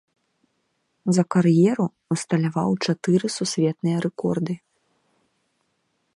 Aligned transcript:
За 1.17 1.23
кар'еру 1.35 1.85
усталяваў 2.15 2.71
чатыры 2.87 3.27
сусветныя 3.37 3.97
рэкорды. 4.09 4.53